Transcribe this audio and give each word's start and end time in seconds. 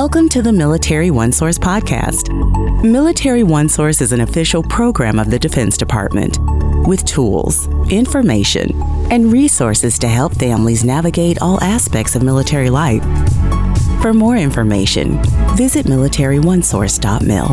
Welcome 0.00 0.28
to 0.28 0.42
the 0.42 0.52
Military 0.52 1.10
One 1.10 1.32
Source 1.32 1.58
podcast. 1.58 2.32
Military 2.84 3.42
One 3.42 3.68
Source 3.68 4.00
is 4.00 4.12
an 4.12 4.20
official 4.20 4.62
program 4.62 5.18
of 5.18 5.28
the 5.28 5.40
Defense 5.40 5.76
Department 5.76 6.38
with 6.86 7.04
tools, 7.04 7.66
information, 7.90 8.80
and 9.10 9.32
resources 9.32 9.98
to 9.98 10.06
help 10.06 10.36
families 10.36 10.84
navigate 10.84 11.42
all 11.42 11.60
aspects 11.64 12.14
of 12.14 12.22
military 12.22 12.70
life. 12.70 13.02
For 14.00 14.14
more 14.14 14.36
information, 14.36 15.20
visit 15.56 15.86
militaryonesource.mil. 15.86 17.48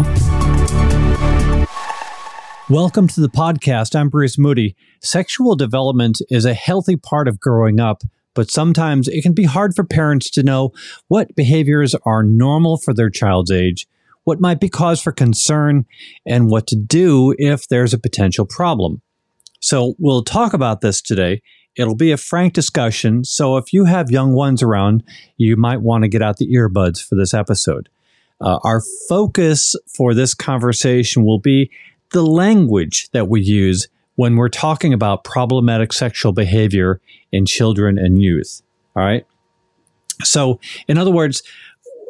Welcome 2.70 3.08
to 3.08 3.22
the 3.22 3.30
podcast. 3.30 4.00
I'm 4.00 4.10
Bruce 4.10 4.38
Moody. 4.38 4.76
Sexual 5.02 5.56
development 5.56 6.22
is 6.30 6.46
a 6.46 6.54
healthy 6.54 6.96
part 6.96 7.28
of 7.28 7.40
growing 7.40 7.80
up, 7.80 8.04
but 8.36 8.52
sometimes 8.52 9.08
it 9.08 9.24
can 9.24 9.34
be 9.34 9.46
hard 9.46 9.76
for 9.76 9.84
parents 9.84 10.30
to 10.32 10.44
know 10.44 10.72
what 11.08 11.36
behaviors 11.36 11.96
are 12.06 12.22
normal 12.22 12.78
for 12.78 12.94
their 12.94 13.10
child's 13.10 13.52
age, 13.52 13.88
what 14.26 14.40
might 14.40 14.60
be 14.60 14.70
cause 14.70 15.02
for 15.02 15.12
concern, 15.12 15.86
and 16.26 16.50
what 16.50 16.68
to 16.68 16.76
do 16.76 17.34
if 17.40 17.68
there's 17.68 17.94
a 17.94 18.00
potential 18.00 18.46
problem. 18.46 19.02
So 19.60 19.96
we'll 19.98 20.24
talk 20.24 20.54
about 20.54 20.82
this 20.82 21.02
today. 21.02 21.42
It'll 21.76 21.96
be 21.96 22.12
a 22.12 22.18
frank 22.18 22.54
discussion. 22.54 23.24
So 23.24 23.58
if 23.58 23.74
you 23.74 23.86
have 23.86 24.12
young 24.12 24.34
ones 24.34 24.62
around, 24.62 25.04
you 25.38 25.58
might 25.58 25.82
want 25.82 26.04
to 26.04 26.08
get 26.08 26.22
out 26.22 26.38
the 26.38 26.48
earbuds 26.54 27.04
for 27.04 27.16
this 27.16 27.34
episode. 27.34 27.90
Uh, 28.40 28.60
our 28.64 28.82
focus 29.10 29.76
for 29.96 30.14
this 30.14 30.34
conversation 30.34 31.26
will 31.26 31.40
be 31.40 31.72
the 32.12 32.26
language 32.26 33.10
that 33.14 33.28
we 33.28 33.42
use 33.42 33.88
when 34.16 34.36
we're 34.36 34.50
talking 34.50 34.94
about 34.94 35.24
problematic 35.24 35.94
sexual 35.94 36.32
behavior 36.32 37.00
in 37.32 37.46
children 37.46 37.98
and 37.98 38.22
youth. 38.22 38.62
All 38.96 39.04
right. 39.04 39.26
So, 40.24 40.60
in 40.88 40.98
other 40.98 41.12
words, 41.12 41.44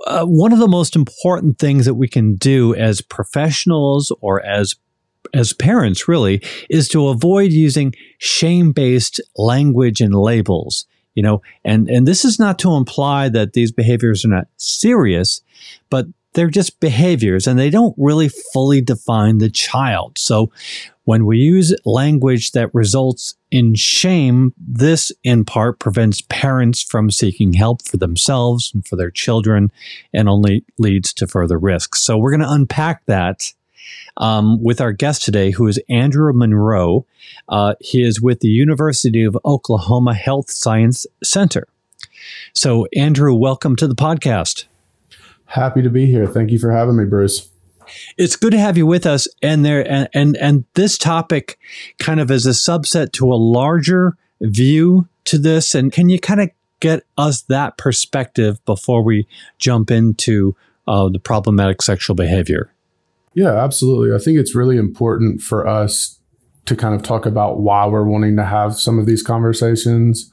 uh, 0.06 0.26
one 0.26 0.54
of 0.54 0.60
the 0.60 0.68
most 0.68 0.96
important 0.96 1.58
things 1.58 1.86
that 1.86 1.96
we 1.96 2.08
can 2.08 2.36
do 2.36 2.76
as 2.76 3.02
professionals 3.02 4.12
or 4.22 4.46
as 4.46 4.76
as 5.34 5.54
parents 5.54 6.08
really 6.08 6.42
is 6.70 6.88
to 6.90 7.08
avoid 7.08 7.52
using 7.52 7.94
shame-based 8.20 9.20
language 9.36 10.00
and 10.00 10.14
labels 10.14 10.86
you 11.16 11.24
know 11.24 11.42
and 11.64 11.90
and 11.90 12.08
this 12.08 12.24
is 12.24 12.38
not 12.38 12.60
to 12.60 12.76
imply 12.76 13.28
that 13.28 13.54
these 13.54 13.72
behaviors 13.72 14.24
are 14.24 14.30
not 14.30 14.48
serious 14.58 15.42
but 15.90 16.06
they're 16.36 16.50
just 16.50 16.80
behaviors 16.80 17.48
and 17.48 17.58
they 17.58 17.70
don't 17.70 17.96
really 17.98 18.30
fully 18.30 18.82
define 18.82 19.40
the 19.40 19.50
child 19.50 20.18
so 20.18 20.52
when 21.06 21.28
we 21.28 21.38
use 21.38 21.74
language 21.86 22.52
that 22.52 22.74
results 22.74 23.36
in 23.52 23.76
shame, 23.76 24.54
this 24.58 25.12
in 25.24 25.46
part 25.46 25.80
prevents 25.80 26.22
parents 26.30 26.82
from 26.82 27.12
seeking 27.12 27.54
help 27.54 27.88
for 27.88 27.98
themselves 27.98 28.72
and 28.74 28.86
for 28.88 28.96
their 28.96 29.12
children 29.12 29.72
and 30.14 30.28
only 30.28 30.66
leads 30.80 31.14
to 31.14 31.28
further 31.28 31.60
risks. 31.60 32.02
So 32.02 32.18
we're 32.18 32.32
going 32.32 32.42
to 32.42 32.52
unpack 32.52 33.06
that 33.06 33.54
um, 34.18 34.62
with 34.64 34.82
our 34.82 34.92
guest 34.92 35.24
today, 35.24 35.52
who 35.52 35.68
is 35.68 35.80
Andrew 35.90 36.34
Monroe. 36.34 37.06
Uh, 37.48 37.76
he 37.80 38.04
is 38.04 38.20
with 38.20 38.40
the 38.40 38.48
University 38.48 39.24
of 39.24 39.38
Oklahoma 39.46 40.16
Health 40.16 40.50
Science 40.50 41.06
Center. 41.24 41.68
So, 42.54 42.88
Andrew, 42.96 43.36
welcome 43.36 43.76
to 43.76 43.88
the 43.88 43.94
podcast. 43.94 44.66
Happy 45.46 45.82
to 45.82 45.90
be 45.90 46.06
here. 46.06 46.28
Thank 46.28 46.52
you 46.52 46.60
for 46.60 46.72
having 46.72 46.98
me, 46.98 47.06
Bruce 47.06 47.52
it's 48.18 48.36
good 48.36 48.52
to 48.52 48.60
have 48.60 48.78
you 48.78 48.86
with 48.86 49.06
us. 49.06 49.28
And 49.42 49.66
there, 49.66 49.90
and, 49.90 50.10
and, 50.14 50.38
and 50.38 50.66
this 50.74 50.98
topic 50.98 51.60
kind 52.00 52.20
of 52.20 52.32
as 52.32 52.46
a 52.46 52.52
subset 52.52 53.12
to 53.14 53.32
a 53.32 53.36
larger 53.36 54.18
view 54.42 55.08
to 55.26 55.38
this. 55.38 55.76
And 55.76 55.92
can 55.92 56.10
you 56.10 56.20
kind 56.20 56.42
of 56.42 56.50
get 56.80 57.04
us 57.18 57.42
that 57.44 57.78
perspective 57.78 58.64
before 58.66 59.04
we 59.04 59.28
jump 59.60 59.92
into 59.92 60.56
uh, 60.88 61.10
the 61.10 61.20
problematic 61.20 61.82
sexual 61.82 62.16
behavior? 62.16 62.72
Yeah, 63.34 63.54
absolutely. 63.54 64.16
I 64.16 64.20
think 64.20 64.38
it's 64.38 64.56
really 64.56 64.78
important 64.78 65.42
for 65.42 65.68
us 65.68 66.20
to 66.66 66.76
kind 66.76 66.96
of 66.96 67.04
talk 67.04 67.26
about 67.26 67.60
why 67.60 67.86
we're 67.86 68.06
wanting 68.06 68.38
to 68.38 68.46
have 68.46 68.76
some 68.76 68.98
of 68.98 69.06
these 69.06 69.22
conversations. 69.22 70.32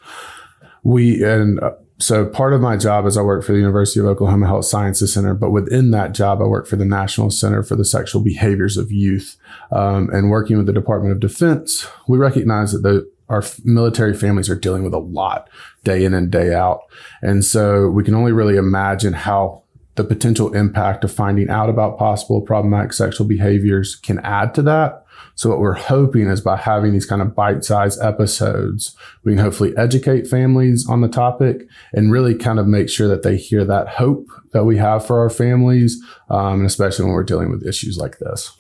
We, 0.83 1.23
and 1.23 1.61
uh, 1.61 1.73
so 2.03 2.27
part 2.27 2.53
of 2.53 2.61
my 2.61 2.77
job 2.77 3.07
is 3.07 3.17
I 3.17 3.23
work 3.23 3.45
for 3.45 3.53
the 3.53 3.59
University 3.59 4.01
of 4.01 4.07
Oklahoma 4.07 4.47
Health 4.47 4.65
Sciences 4.65 5.15
Center, 5.15 5.35
but 5.35 5.51
within 5.51 5.93
that 5.93 6.13
job, 6.13 6.41
I 6.41 6.45
work 6.45 6.67
for 6.67 6.77
the 6.77 6.85
National 6.85 7.31
Center 7.31 7.63
for 7.63 7.77
the 7.77 7.85
Sexual 7.85 8.23
Behaviors 8.23 8.77
of 8.77 8.91
Youth. 8.91 9.37
Um, 9.71 10.11
and 10.13 10.31
working 10.31 10.57
with 10.57 10.67
the 10.67 10.73
Department 10.73 11.13
of 11.13 11.21
Defense, 11.21 11.87
we 12.09 12.19
recognize 12.19 12.73
that 12.73 12.83
the, 12.83 13.09
our 13.29 13.45
military 13.65 14.15
families 14.15 14.51
are 14.51 14.59
dealing 14.59 14.83
with 14.83 14.95
a 14.95 14.99
lot 14.99 15.49
day 15.85 16.05
in 16.05 16.13
and 16.13 16.31
day 16.31 16.53
out. 16.53 16.81
And 17.23 17.45
so 17.45 17.89
we 17.89 18.03
can 18.03 18.15
only 18.15 18.33
really 18.33 18.57
imagine 18.57 19.13
how 19.13 19.63
the 19.95 20.05
potential 20.05 20.55
impact 20.55 21.05
of 21.05 21.13
finding 21.13 21.51
out 21.51 21.69
about 21.69 21.99
possible 21.99 22.41
problematic 22.41 22.93
sexual 22.93 23.27
behaviors 23.27 23.95
can 23.95 24.19
add 24.21 24.55
to 24.55 24.63
that 24.63 25.02
so 25.35 25.51
what 25.51 25.59
we're 25.59 25.75
hoping 25.75 26.29
is 26.29 26.41
by 26.41 26.57
having 26.57 26.93
these 26.93 27.07
kind 27.07 27.23
of 27.23 27.35
bite-sized 27.35 28.01
episodes, 28.01 28.97
we 29.25 29.33
can 29.33 29.43
hopefully 29.43 29.73
educate 29.77 30.27
families 30.27 30.87
on 30.89 31.01
the 31.01 31.09
topic 31.09 31.67
and 31.93 32.13
really 32.13 32.35
kind 32.35 32.59
of 32.59 32.67
make 32.67 32.89
sure 32.89 33.09
that 33.09 33.23
they 33.23 33.37
hear 33.37 33.65
that 33.65 33.89
hope 33.89 34.29
that 34.53 34.65
we 34.65 34.77
have 34.77 35.07
for 35.07 35.21
our 35.21 35.31
families, 35.31 36.03
um, 36.31 36.61
and 36.61 36.67
especially 36.67 37.05
when 37.05 37.15
we're 37.15 37.25
dealing 37.25 37.51
with 37.51 37.67
issues 37.67 37.99
like 37.99 38.19
this. 38.19 38.57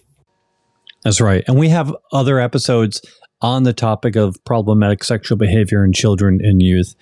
That's 1.05 1.21
right. 1.21 1.45
And 1.49 1.59
we 1.59 1.69
have 1.71 1.95
other 2.12 2.39
episodes 2.39 3.03
on 3.41 3.65
the 3.65 3.73
topic 3.73 4.15
of 4.15 4.43
problematic 4.44 5.03
sexual 5.03 5.37
behavior 5.37 5.84
in 5.84 5.93
children 5.93 6.41
and 6.43 6.62
youth, 6.62 6.94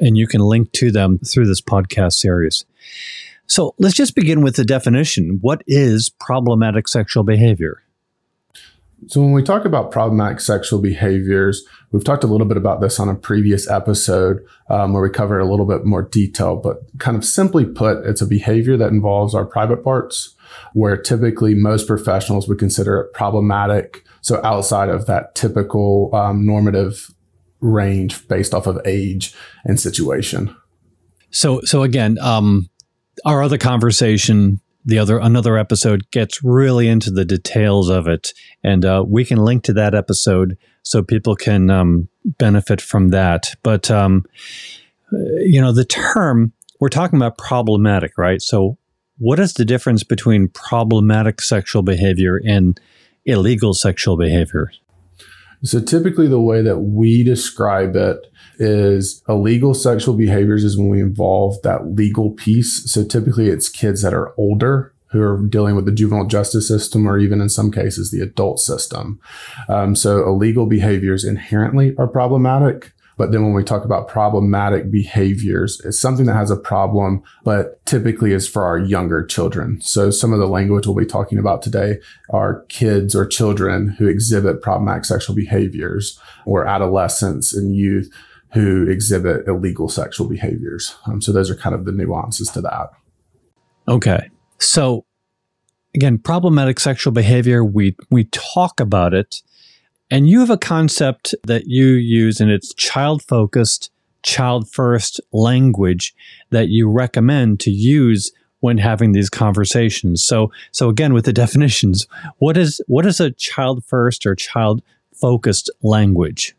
and 0.00 0.16
you 0.16 0.28
can 0.28 0.40
link 0.40 0.70
to 0.72 0.92
them 0.92 1.18
through 1.26 1.46
this 1.46 1.60
podcast 1.60 2.12
series. 2.12 2.64
So 3.46 3.74
let's 3.78 3.96
just 3.96 4.14
begin 4.14 4.42
with 4.42 4.56
the 4.56 4.64
definition. 4.64 5.38
What 5.40 5.62
is 5.66 6.10
problematic 6.20 6.86
sexual 6.86 7.24
behavior? 7.24 7.82
So, 9.06 9.20
when 9.20 9.32
we 9.32 9.42
talk 9.42 9.64
about 9.64 9.92
problematic 9.92 10.40
sexual 10.40 10.80
behaviors, 10.80 11.64
we've 11.92 12.04
talked 12.04 12.24
a 12.24 12.26
little 12.26 12.46
bit 12.46 12.56
about 12.56 12.80
this 12.80 12.98
on 12.98 13.08
a 13.08 13.14
previous 13.14 13.70
episode 13.70 14.44
um, 14.68 14.92
where 14.92 15.02
we 15.02 15.10
covered 15.10 15.38
a 15.38 15.48
little 15.48 15.66
bit 15.66 15.84
more 15.84 16.02
detail. 16.02 16.56
But, 16.56 16.78
kind 16.98 17.16
of 17.16 17.24
simply 17.24 17.64
put, 17.64 18.04
it's 18.04 18.20
a 18.20 18.26
behavior 18.26 18.76
that 18.76 18.90
involves 18.90 19.34
our 19.34 19.46
private 19.46 19.84
parts, 19.84 20.34
where 20.72 20.96
typically 20.96 21.54
most 21.54 21.86
professionals 21.86 22.48
would 22.48 22.58
consider 22.58 23.00
it 23.00 23.12
problematic. 23.12 24.04
So, 24.20 24.40
outside 24.42 24.88
of 24.88 25.06
that 25.06 25.36
typical 25.36 26.10
um, 26.12 26.44
normative 26.44 27.14
range 27.60 28.26
based 28.28 28.52
off 28.52 28.66
of 28.66 28.80
age 28.84 29.34
and 29.64 29.78
situation. 29.78 30.54
So, 31.30 31.60
so 31.62 31.82
again, 31.82 32.18
um, 32.20 32.68
our 33.24 33.42
other 33.42 33.58
conversation 33.58 34.60
the 34.84 34.98
other 34.98 35.18
another 35.18 35.58
episode 35.58 36.10
gets 36.10 36.42
really 36.42 36.88
into 36.88 37.10
the 37.10 37.24
details 37.24 37.88
of 37.88 38.06
it, 38.06 38.32
and 38.62 38.84
uh, 38.84 39.04
we 39.06 39.24
can 39.24 39.38
link 39.38 39.64
to 39.64 39.72
that 39.74 39.94
episode 39.94 40.56
so 40.82 41.02
people 41.02 41.36
can 41.36 41.70
um, 41.70 42.08
benefit 42.24 42.80
from 42.80 43.08
that. 43.10 43.54
But 43.62 43.90
um, 43.90 44.24
you 45.12 45.60
know, 45.60 45.72
the 45.72 45.84
term 45.84 46.52
we're 46.80 46.88
talking 46.88 47.18
about 47.18 47.38
problematic, 47.38 48.16
right? 48.16 48.40
So, 48.40 48.78
what 49.18 49.40
is 49.40 49.54
the 49.54 49.64
difference 49.64 50.04
between 50.04 50.48
problematic 50.48 51.40
sexual 51.40 51.82
behavior 51.82 52.40
and 52.46 52.80
illegal 53.24 53.74
sexual 53.74 54.16
behavior? 54.16 54.70
So, 55.62 55.80
typically, 55.80 56.28
the 56.28 56.40
way 56.40 56.62
that 56.62 56.78
we 56.78 57.24
describe 57.24 57.96
it 57.96 58.28
is 58.58 59.22
illegal 59.28 59.72
sexual 59.74 60.14
behaviors 60.14 60.64
is 60.64 60.76
when 60.76 60.88
we 60.88 61.00
involve 61.00 61.60
that 61.62 61.94
legal 61.94 62.32
piece. 62.32 62.90
So 62.90 63.04
typically 63.04 63.48
it's 63.48 63.68
kids 63.68 64.02
that 64.02 64.14
are 64.14 64.34
older 64.36 64.92
who 65.10 65.22
are 65.22 65.38
dealing 65.46 65.74
with 65.74 65.86
the 65.86 65.92
juvenile 65.92 66.26
justice 66.26 66.68
system 66.68 67.08
or 67.08 67.18
even 67.18 67.40
in 67.40 67.48
some 67.48 67.70
cases 67.70 68.10
the 68.10 68.20
adult 68.20 68.60
system. 68.60 69.20
Um, 69.68 69.94
so 69.94 70.26
illegal 70.26 70.66
behaviors 70.66 71.24
inherently 71.24 71.94
are 71.96 72.08
problematic. 72.08 72.92
But 73.18 73.32
then 73.32 73.42
when 73.42 73.52
we 73.52 73.64
talk 73.64 73.84
about 73.84 74.08
problematic 74.08 74.90
behaviors, 74.90 75.80
it's 75.84 76.00
something 76.00 76.26
that 76.26 76.34
has 76.34 76.50
a 76.50 76.56
problem, 76.56 77.22
but 77.44 77.84
typically 77.84 78.32
is 78.32 78.48
for 78.48 78.64
our 78.64 78.78
younger 78.78 79.26
children. 79.26 79.80
So 79.82 80.10
some 80.10 80.32
of 80.32 80.38
the 80.38 80.46
language 80.46 80.86
we'll 80.86 80.96
be 80.96 81.04
talking 81.04 81.38
about 81.38 81.60
today 81.60 81.98
are 82.30 82.64
kids 82.68 83.14
or 83.14 83.26
children 83.26 83.88
who 83.98 84.06
exhibit 84.06 84.62
problematic 84.62 85.04
sexual 85.04 85.34
behaviors 85.34 86.18
or 86.46 86.66
adolescents 86.66 87.52
and 87.52 87.74
youth 87.76 88.08
who 88.52 88.88
exhibit 88.88 89.46
illegal 89.46 89.88
sexual 89.88 90.28
behaviors. 90.28 90.96
Um, 91.06 91.20
so 91.20 91.32
those 91.32 91.50
are 91.50 91.56
kind 91.56 91.74
of 91.74 91.84
the 91.84 91.92
nuances 91.92 92.50
to 92.52 92.60
that. 92.62 92.90
Okay. 93.88 94.30
So 94.58 95.04
again, 95.94 96.18
problematic 96.18 96.78
sexual 96.78 97.12
behavior, 97.12 97.64
we 97.64 97.96
we 98.10 98.24
talk 98.24 98.80
about 98.80 99.12
it 99.12 99.42
and 100.10 100.28
you 100.28 100.40
have 100.40 100.50
a 100.50 100.58
concept 100.58 101.34
that 101.44 101.66
you 101.66 101.86
use 101.86 102.40
and 102.40 102.50
it's 102.50 102.74
child 102.74 103.22
focused, 103.22 103.90
child 104.22 104.68
first 104.70 105.20
language 105.32 106.14
that 106.50 106.68
you 106.68 106.90
recommend 106.90 107.60
to 107.60 107.70
use 107.70 108.32
when 108.60 108.78
having 108.78 109.12
these 109.12 109.30
conversations. 109.30 110.24
So 110.24 110.50
so 110.72 110.88
again 110.88 111.12
with 111.12 111.24
the 111.24 111.32
definitions, 111.44 112.06
what 112.38 112.56
is 112.56 112.80
what 112.86 113.06
is 113.06 113.20
a 113.20 113.30
child 113.32 113.84
first 113.84 114.26
or 114.26 114.34
child 114.34 114.82
focused 115.12 115.70
language? 115.82 116.54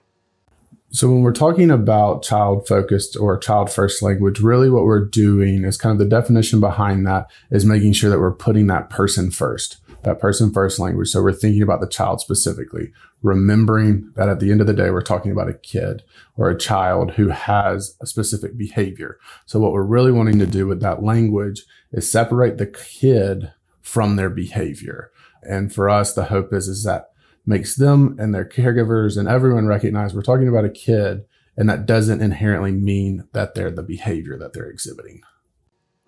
So, 0.92 1.08
when 1.08 1.22
we're 1.22 1.34
talking 1.34 1.70
about 1.70 2.24
child 2.24 2.68
focused 2.68 3.16
or 3.16 3.38
child 3.38 3.72
first 3.72 4.02
language, 4.02 4.40
really 4.40 4.72
what 4.72 4.86
we're 4.86 5.06
doing 5.06 5.64
is 5.64 5.78
kind 5.78 5.94
of 5.94 6.00
the 6.00 6.06
definition 6.06 6.60
behind 6.60 7.06
that 7.06 7.30
is 7.52 7.64
making 7.64 7.94
sure 7.94 8.10
that 8.10 8.20
we're 8.20 8.34
putting 8.34 8.66
that 8.68 8.90
person 8.90 9.30
first, 9.30 9.78
that 10.04 10.20
person 10.20 10.52
first 10.52 10.80
language. 10.80 11.10
So, 11.10 11.22
we're 11.22 11.34
thinking 11.34 11.62
about 11.62 11.82
the 11.82 11.88
child 11.88 12.22
specifically, 12.22 12.92
remembering 13.22 14.12
that 14.16 14.30
at 14.30 14.40
the 14.40 14.52
end 14.52 14.62
of 14.62 14.68
the 14.68 14.74
day, 14.74 14.92
we're 14.92 15.02
talking 15.02 15.32
about 15.32 15.50
a 15.50 15.54
kid 15.54 16.04
or 16.38 16.50
a 16.50 16.58
child 16.58 17.12
who 17.12 17.30
has 17.30 17.96
a 18.02 18.06
specific 18.06 18.58
behavior. 18.58 19.18
So, 19.46 19.60
what 19.60 19.72
we're 19.72 19.84
really 19.84 20.12
wanting 20.12 20.40
to 20.40 20.46
do 20.46 20.68
with 20.68 20.82
that 20.82 21.04
language 21.04 21.64
is 21.92 22.12
separate 22.12 22.58
the 22.58 22.68
kid 22.68 23.52
from 23.82 24.16
their 24.16 24.30
behavior. 24.30 25.12
And 25.42 25.74
for 25.74 25.90
us, 25.90 26.14
the 26.14 26.26
hope 26.26 26.54
is, 26.54 26.68
is 26.68 26.84
that 26.84 27.12
makes 27.46 27.76
them 27.76 28.16
and 28.20 28.34
their 28.34 28.46
caregivers 28.46 29.18
and 29.18 29.28
everyone 29.28 29.66
recognize 29.66 30.14
we're 30.14 30.22
talking 30.22 30.48
about 30.48 30.66
a 30.66 30.70
kid 30.70 31.26
and 31.58 31.68
that 31.68 31.86
doesn't 31.86 32.22
inherently 32.22 32.72
mean 32.72 33.28
that 33.34 33.56
they're 33.56 33.72
the 33.72 33.84
behavior 33.84 34.38
that 34.38 34.54
they're 34.54 34.70
exhibiting. 34.70 35.22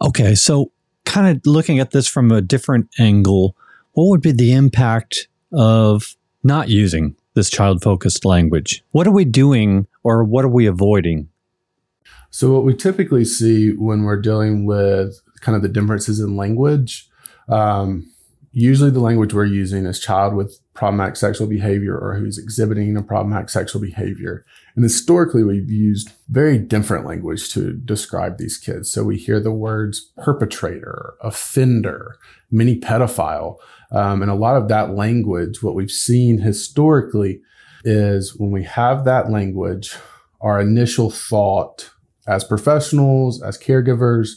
Okay, 0.02 0.36
so 0.36 0.72
kind 1.06 1.36
of 1.36 1.46
looking 1.46 1.80
at 1.80 1.92
this 1.92 2.08
from 2.08 2.32
a 2.32 2.42
different 2.42 2.90
angle, 3.00 3.58
what 3.94 4.06
would 4.06 4.22
be 4.22 4.32
the 4.32 4.54
impact 4.54 5.28
of 5.52 6.16
not 6.44 6.70
using 6.70 7.16
this 7.34 7.50
child 7.50 7.82
focused 7.82 8.26
language? 8.26 8.84
What 8.92 9.08
are 9.08 9.12
we 9.12 9.26
doing 9.26 9.88
or 10.04 10.24
what 10.24 10.46
are 10.46 10.50
we 10.50 10.66
avoiding? 10.66 11.30
So, 12.30 12.54
what 12.54 12.64
we 12.64 12.74
typically 12.74 13.26
see 13.26 13.72
when 13.74 14.04
we're 14.04 14.22
dealing 14.22 14.66
with 14.66 15.22
kind 15.42 15.56
of 15.56 15.62
the 15.62 15.68
differences 15.68 16.20
in 16.20 16.38
language, 16.38 17.10
um, 17.50 18.10
usually 18.54 18.90
the 18.90 19.00
language 19.00 19.34
we're 19.34 19.46
using 19.46 19.86
is 19.86 20.00
child 20.00 20.36
with 20.36 20.60
problematic 20.74 21.16
sexual 21.16 21.48
behavior 21.48 21.98
or 21.98 22.16
who's 22.16 22.38
exhibiting 22.38 22.96
a 22.96 23.04
problematic 23.04 23.50
sexual 23.50 23.82
behavior. 23.82 24.46
And 24.76 24.84
historically, 24.84 25.44
we've 25.44 25.70
used 25.70 26.12
very 26.30 26.58
different 26.58 27.06
language 27.06 27.50
to 27.54 27.74
describe 27.74 28.38
these 28.38 28.58
kids. 28.58 28.90
So 28.90 29.04
we 29.04 29.18
hear 29.18 29.40
the 29.40 29.52
words 29.52 30.12
perpetrator, 30.18 31.16
offender, 31.22 32.18
mini 32.50 32.80
pedophile. 32.80 33.58
Um, 33.92 34.22
and 34.22 34.32
a 34.32 34.36
lot 34.36 34.56
of 34.56 34.70
that 34.70 34.96
language, 34.96 35.62
what 35.62 35.76
we've 35.76 35.92
seen 35.92 36.40
historically 36.40 37.42
is 37.84 38.36
when 38.38 38.52
we 38.52 38.64
have 38.64 39.06
that 39.06 39.30
language, 39.30 39.96
our 40.40 40.62
initial 40.62 41.10
thought 41.10 41.92
as 42.28 42.44
professionals, 42.44 43.42
as 43.42 43.58
caregivers, 43.58 44.36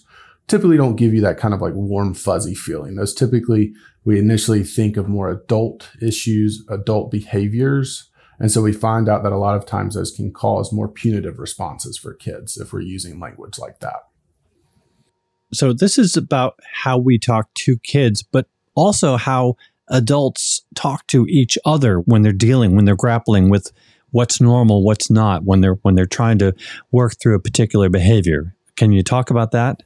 typically 0.48 0.76
don't 0.76 0.96
give 0.96 1.14
you 1.14 1.20
that 1.20 1.38
kind 1.38 1.54
of 1.54 1.60
like 1.60 1.74
warm, 1.74 2.14
fuzzy 2.14 2.54
feeling. 2.54 2.96
Those 2.96 3.14
typically, 3.14 3.72
we 4.04 4.18
initially 4.18 4.64
think 4.64 4.96
of 4.96 5.08
more 5.08 5.30
adult 5.30 5.90
issues, 6.02 6.64
adult 6.68 7.10
behaviors. 7.10 8.10
And 8.38 8.50
so 8.50 8.62
we 8.62 8.72
find 8.72 9.08
out 9.08 9.22
that 9.22 9.32
a 9.32 9.38
lot 9.38 9.56
of 9.56 9.66
times 9.66 9.94
those 9.94 10.10
can 10.10 10.32
cause 10.32 10.72
more 10.72 10.88
punitive 10.88 11.38
responses 11.38 11.96
for 11.96 12.14
kids 12.14 12.56
if 12.56 12.72
we're 12.72 12.80
using 12.80 13.20
language 13.20 13.58
like 13.58 13.78
that. 13.80 14.00
So 15.52 15.72
this 15.72 15.98
is 15.98 16.16
about 16.16 16.58
how 16.72 16.98
we 16.98 17.18
talk 17.18 17.52
to 17.54 17.78
kids, 17.78 18.22
but 18.22 18.48
also 18.74 19.16
how 19.16 19.56
adults 19.88 20.64
talk 20.74 21.06
to 21.08 21.26
each 21.28 21.58
other 21.64 21.98
when 21.98 22.22
they're 22.22 22.32
dealing, 22.32 22.74
when 22.74 22.84
they're 22.84 22.96
grappling 22.96 23.50
with 23.50 23.72
what's 24.10 24.40
normal, 24.40 24.84
what's 24.84 25.10
not, 25.10 25.44
when 25.44 25.60
they're 25.60 25.78
when 25.82 25.94
they're 25.94 26.06
trying 26.06 26.38
to 26.38 26.54
work 26.92 27.14
through 27.20 27.34
a 27.34 27.40
particular 27.40 27.88
behavior. 27.88 28.54
Can 28.76 28.92
you 28.92 29.02
talk 29.02 29.30
about 29.30 29.50
that? 29.52 29.82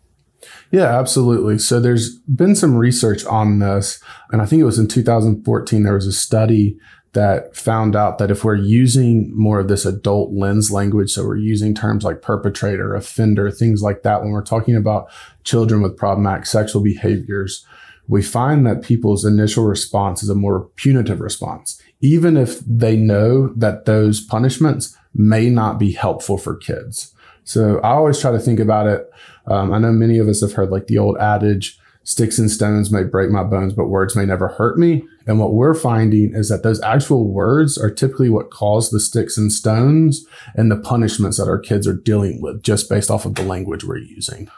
Yeah, 0.71 0.99
absolutely. 0.99 1.59
So 1.59 1.81
there's 1.81 2.17
been 2.21 2.55
some 2.55 2.77
research 2.77 3.25
on 3.25 3.59
this. 3.59 4.03
And 4.31 4.41
I 4.41 4.47
think 4.47 4.61
it 4.61 4.65
was 4.65 4.79
in 4.79 4.87
2014, 4.89 5.83
there 5.83 5.95
was 5.95 6.07
a 6.07 6.13
study 6.13 6.79
that 7.13 7.57
found 7.57 7.97
out 7.97 8.19
that 8.19 8.31
if 8.31 8.45
we're 8.45 8.55
using 8.55 9.33
more 9.35 9.59
of 9.59 9.69
this 9.69 9.87
adult 9.87 10.33
lens 10.33 10.71
language, 10.71 11.11
so 11.11 11.25
we're 11.25 11.37
using 11.37 11.75
terms 11.75 12.05
like 12.05 12.23
perpetrator, 12.23 12.95
offender, 12.95 13.51
things 13.51 13.83
like 13.83 14.03
that, 14.03 14.21
when 14.21 14.31
we're 14.31 14.45
talking 14.45 14.77
about 14.77 15.11
children 15.43 15.83
with 15.83 15.97
problematic 15.97 16.47
sexual 16.47 16.83
behaviors, 16.83 17.67
we 18.09 18.23
find 18.23 18.67
that 18.67 18.83
people's 18.83 19.25
initial 19.25 19.65
response 19.65 20.23
is 20.23 20.31
a 20.31 20.35
more 20.35 20.69
punitive 20.77 21.21
response, 21.21 21.81
even 22.01 22.37
if 22.37 22.61
they 22.61 22.97
know 22.97 23.49
that 23.49 23.85
those 23.85 24.21
punishments 24.21 24.97
may 25.15 25.51
not 25.51 25.79
be 25.79 25.93
helpful 25.93 26.39
for 26.39 26.57
kids. 26.57 27.15
So 27.45 27.79
I 27.81 27.91
always 27.91 28.21
try 28.21 28.33
to 28.33 28.39
think 28.39 28.61
about 28.61 28.87
it. 28.87 29.09
Um, 29.47 29.73
I 29.73 29.79
know 29.79 29.93
many 29.93 30.19
of 30.19 30.29
us 30.29 30.41
have 30.41 30.53
heard 30.53 30.71
like 30.71 30.87
the 30.87 30.99
old 30.99 31.19
adage, 31.19 31.79
sticks 32.05 32.39
and 32.39 32.51
stones 32.51 32.91
may 32.91 33.05
break 33.05 33.31
my 33.31 33.45
bones, 33.45 33.75
but 33.75 33.89
words 33.89 34.17
may 34.17 34.25
never 34.25 34.49
hurt 34.49 34.79
me. 34.79 35.05
And 35.27 35.39
what 35.39 35.53
we're 35.53 35.75
finding 35.75 36.35
is 36.35 36.49
that 36.49 36.63
those 36.63 36.81
actual 36.81 37.31
words 37.31 37.77
are 37.77 37.91
typically 37.91 38.31
what 38.31 38.51
cause 38.51 38.89
the 38.89 39.01
sticks 39.01 39.37
and 39.37 39.53
stones 39.53 40.25
and 40.55 40.71
the 40.71 40.79
punishments 40.79 41.37
that 41.37 41.49
our 41.49 41.59
kids 41.59 41.87
are 41.87 41.93
dealing 41.93 42.41
with 42.41 42.63
just 42.63 42.89
based 42.89 43.11
off 43.11 43.27
of 43.27 43.35
the 43.35 43.43
language 43.43 43.85
we're 43.85 43.99
using. 43.99 44.51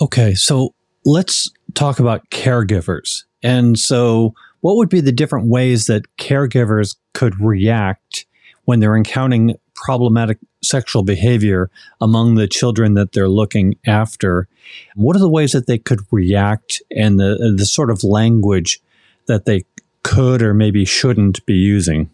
Okay. 0.00 0.34
So 0.34 0.74
let's 1.04 1.50
talk 1.74 1.98
about 1.98 2.28
caregivers. 2.30 3.24
And 3.42 3.78
so 3.78 4.34
what 4.60 4.76
would 4.76 4.88
be 4.88 5.00
the 5.00 5.12
different 5.12 5.48
ways 5.48 5.86
that 5.86 6.04
caregivers 6.16 6.96
could 7.14 7.40
react 7.40 8.26
when 8.64 8.80
they're 8.80 8.96
encountering 8.96 9.54
problematic 9.74 10.38
sexual 10.62 11.02
behavior 11.02 11.70
among 12.00 12.34
the 12.34 12.48
children 12.48 12.94
that 12.94 13.12
they're 13.12 13.28
looking 13.28 13.76
after. 13.86 14.48
What 14.94 15.16
are 15.16 15.20
the 15.20 15.28
ways 15.28 15.52
that 15.52 15.66
they 15.66 15.78
could 15.78 16.00
react 16.10 16.82
and 16.94 17.18
the, 17.18 17.54
the 17.56 17.64
sort 17.64 17.90
of 17.90 18.04
language 18.04 18.80
that 19.26 19.44
they 19.44 19.64
could 20.02 20.42
or 20.42 20.54
maybe 20.54 20.84
shouldn't 20.84 21.44
be 21.46 21.54
using? 21.54 22.10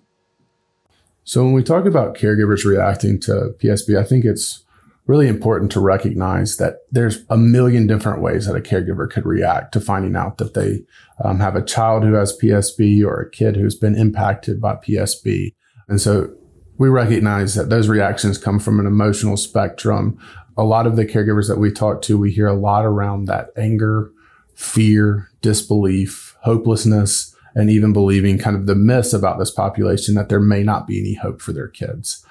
So, 1.25 1.43
when 1.43 1.55
we 1.55 1.63
talk 1.63 1.87
about 1.87 2.17
caregivers 2.17 2.65
reacting 2.65 3.19
to 3.21 3.55
PSB, 3.59 3.99
I 3.99 4.05
think 4.05 4.27
it's 4.27 4.63
really 5.07 5.29
important 5.29 5.71
to 5.73 5.81
recognize 5.81 6.57
that 6.57 6.79
there's 6.91 7.25
a 7.29 7.37
million 7.37 7.87
different 7.87 8.23
ways 8.23 8.47
that 8.47 8.57
a 8.57 8.61
caregiver 8.61 9.09
could 9.11 9.27
react 9.27 9.73
to 9.73 9.81
finding 9.81 10.17
out 10.17 10.39
that 10.39 10.55
they 10.55 10.81
um, 11.23 11.41
have 11.41 11.57
a 11.57 11.65
child 11.65 12.03
who 12.03 12.15
has 12.15 12.37
PSB 12.39 13.05
or 13.05 13.21
a 13.21 13.31
kid 13.31 13.57
who's 13.57 13.75
been 13.75 13.95
impacted 13.95 14.61
by 14.61 14.77
PSB. 14.77 15.55
And 15.89 16.01
so 16.01 16.33
we 16.79 16.89
recognize 16.89 17.55
that 17.55 17.69
those 17.69 17.89
reactions 17.89 18.39
come 18.39 18.59
from 18.59 18.81
an 18.81 18.87
emotional 18.87 19.37
spectrum. 19.37 20.19
A 20.57 20.65
lot 20.65 20.87
of 20.87 20.97
the 20.97 21.05
caregivers 21.05 21.49
that 21.49 21.59
we 21.59 21.71
talk 21.71 22.01
to, 22.03 22.19
we 22.19 22.33
hear 22.33 22.47
a 22.47 22.55
lot 22.55 22.87
around 22.87 23.27
that 23.27 23.51
anger, 23.57 24.11
fear, 24.55 25.31
disbelief, 25.43 26.37
hopelessness, 26.43 27.35
and 27.55 27.71
even 27.71 27.93
believing 27.93 28.39
kind 28.39 28.57
of 28.57 28.67
the 28.67 28.75
myths 28.75 29.13
about 29.13 29.39
this 29.39 29.51
population 29.51 30.15
that 30.15 30.29
there 30.29 30.41
may 30.41 30.63
not 30.63 30.87
be 30.87 30.99
any 30.99 31.15
hope 31.15 31.41
for 31.41 31.53
their 31.53 31.69
kids. 31.69 32.25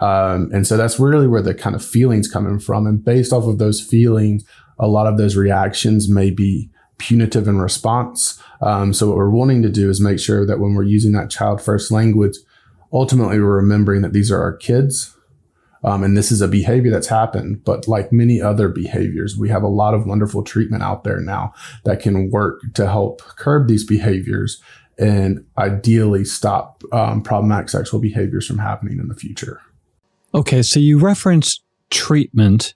Um, 0.00 0.50
and 0.52 0.66
so 0.66 0.76
that's 0.76 1.00
really 1.00 1.26
where 1.26 1.42
the 1.42 1.54
kind 1.54 1.74
of 1.74 1.84
feelings 1.84 2.30
coming 2.30 2.58
from. 2.58 2.86
And 2.86 3.04
based 3.04 3.32
off 3.32 3.44
of 3.44 3.58
those 3.58 3.80
feelings, 3.80 4.44
a 4.78 4.86
lot 4.86 5.06
of 5.06 5.18
those 5.18 5.36
reactions 5.36 6.08
may 6.08 6.30
be 6.30 6.70
punitive 6.98 7.48
in 7.48 7.58
response. 7.58 8.40
Um, 8.60 8.92
so 8.92 9.08
what 9.08 9.16
we're 9.16 9.30
wanting 9.30 9.62
to 9.62 9.70
do 9.70 9.88
is 9.88 10.00
make 10.00 10.18
sure 10.18 10.46
that 10.46 10.58
when 10.58 10.74
we're 10.74 10.82
using 10.84 11.12
that 11.12 11.30
child 11.30 11.62
first 11.62 11.90
language, 11.90 12.36
ultimately 12.92 13.40
we're 13.40 13.56
remembering 13.56 14.02
that 14.02 14.12
these 14.12 14.30
are 14.30 14.40
our 14.40 14.56
kids 14.56 15.14
um, 15.84 16.02
and 16.02 16.16
this 16.16 16.32
is 16.32 16.40
a 16.40 16.48
behavior 16.48 16.90
that's 16.90 17.08
happened 17.08 17.62
but 17.64 17.86
like 17.86 18.12
many 18.12 18.40
other 18.40 18.68
behaviors 18.68 19.36
we 19.36 19.48
have 19.48 19.62
a 19.62 19.68
lot 19.68 19.94
of 19.94 20.06
wonderful 20.06 20.42
treatment 20.42 20.82
out 20.82 21.04
there 21.04 21.20
now 21.20 21.52
that 21.84 22.00
can 22.00 22.30
work 22.30 22.60
to 22.74 22.86
help 22.86 23.20
curb 23.20 23.68
these 23.68 23.84
behaviors 23.84 24.60
and 24.98 25.44
ideally 25.56 26.24
stop 26.24 26.82
um, 26.92 27.22
problematic 27.22 27.68
sexual 27.68 28.00
behaviors 28.00 28.46
from 28.46 28.58
happening 28.58 28.98
in 28.98 29.08
the 29.08 29.14
future 29.14 29.60
okay 30.34 30.62
so 30.62 30.80
you 30.80 30.98
referenced 30.98 31.62
treatment 31.90 32.74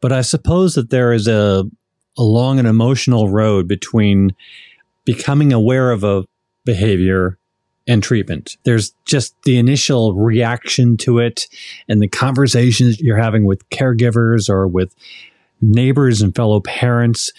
but 0.00 0.12
i 0.12 0.20
suppose 0.20 0.74
that 0.74 0.90
there 0.90 1.12
is 1.12 1.26
a, 1.26 1.64
a 2.18 2.22
long 2.22 2.58
and 2.58 2.68
emotional 2.68 3.28
road 3.28 3.66
between 3.66 4.34
becoming 5.04 5.52
aware 5.52 5.90
of 5.90 6.04
a 6.04 6.24
behavior 6.64 7.38
and 7.86 8.02
treatment. 8.02 8.56
There's 8.64 8.92
just 9.04 9.34
the 9.42 9.58
initial 9.58 10.14
reaction 10.14 10.96
to 10.98 11.18
it 11.18 11.48
and 11.88 12.00
the 12.00 12.08
conversations 12.08 13.00
you're 13.00 13.16
having 13.16 13.44
with 13.44 13.68
caregivers 13.70 14.48
or 14.48 14.68
with 14.68 14.94
neighbors 15.60 16.20
and 16.22 16.34
fellow 16.34 16.60
parents. 16.60 17.32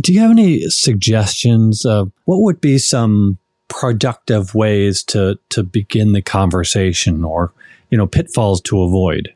Do 0.00 0.12
you 0.12 0.20
have 0.20 0.30
any 0.30 0.68
suggestions 0.68 1.84
of 1.84 2.12
what 2.24 2.42
would 2.42 2.60
be 2.60 2.78
some 2.78 3.38
productive 3.72 4.54
ways 4.54 5.02
to 5.04 5.38
to 5.48 5.62
begin 5.62 6.12
the 6.12 6.22
conversation 6.22 7.24
or 7.24 7.52
you 7.90 7.98
know 7.98 8.06
pitfalls 8.06 8.60
to 8.62 8.82
avoid? 8.82 9.32